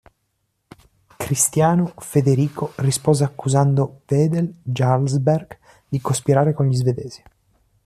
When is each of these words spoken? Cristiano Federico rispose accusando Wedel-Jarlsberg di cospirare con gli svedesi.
Cristiano 1.19 1.93
Federico 1.99 2.71
rispose 2.79 3.23
accusando 3.23 4.01
Wedel-Jarlsberg 4.09 5.57
di 5.87 6.01
cospirare 6.01 6.53
con 6.53 6.65
gli 6.67 6.73
svedesi. 6.73 7.21